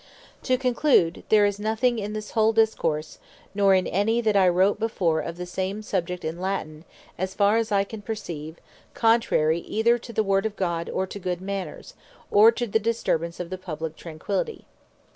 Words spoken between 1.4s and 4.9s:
is nothing in this whole Discourse, nor in that I writ